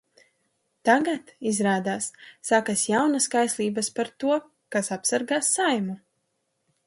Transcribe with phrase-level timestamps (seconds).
[0.87, 2.07] Tagad, izrādās,
[2.51, 4.37] sākas jaunas kaislības par to,
[4.77, 5.99] kas apsargās Saeimu.